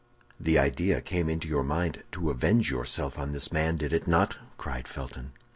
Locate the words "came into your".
0.99-1.61